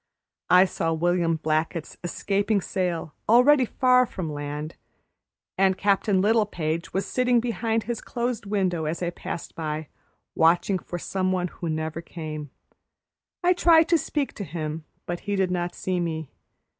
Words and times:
I 0.49 0.65
saw 0.65 0.93
William 0.93 1.35
Blackett's 1.35 1.95
escaping 2.03 2.59
sail 2.59 3.13
already 3.29 3.65
far 3.65 4.07
from 4.07 4.33
land, 4.33 4.75
and 5.59 5.77
Captain 5.77 6.21
Littlepage 6.21 6.91
was 6.91 7.05
sitting 7.05 7.39
behind 7.39 7.83
his 7.83 8.01
closed 8.01 8.47
window 8.47 8.85
as 8.85 9.03
I 9.03 9.11
passed 9.11 9.53
by, 9.53 9.89
watching 10.33 10.79
for 10.79 10.97
some 10.97 11.31
one 11.31 11.49
who 11.49 11.69
never 11.69 12.01
came. 12.01 12.49
I 13.43 13.53
tried 13.53 13.87
to 13.89 13.97
speak 13.99 14.33
to 14.33 14.43
him, 14.43 14.85
but 15.05 15.19
he 15.29 15.35
did 15.35 15.51
not 15.51 15.75
see 15.75 15.99
me. 15.99 16.31